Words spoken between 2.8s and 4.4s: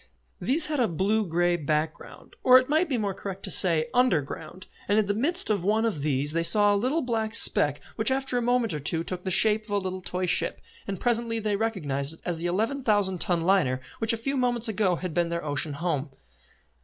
be more correct to say under